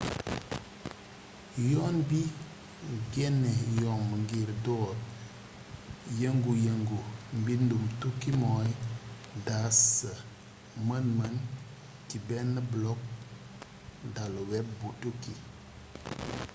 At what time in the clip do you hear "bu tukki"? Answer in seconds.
14.79-15.33